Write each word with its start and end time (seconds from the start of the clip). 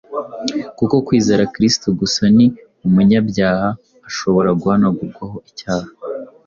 Kubwo 0.75 0.97
kwizera 1.07 1.49
Kristo 1.55 1.87
gusa 1.99 2.23
ni 2.35 2.47
ho 2.51 2.55
umunyabyaha 2.85 3.67
ashobora 4.09 4.49
guhanagurwaho 4.61 5.37
icyaha 5.49 5.89